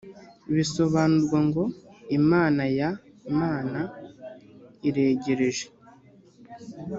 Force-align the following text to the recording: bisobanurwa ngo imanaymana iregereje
bisobanurwa 0.55 1.39
ngo 1.47 1.63
imanaymana 2.17 3.81
iregereje 4.87 5.65